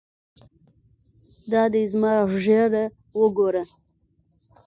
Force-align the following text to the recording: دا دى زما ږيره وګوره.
دا 1.51 1.63
دى 1.73 1.83
زما 1.91 2.13
ږيره 2.41 2.83
وګوره. 3.19 3.63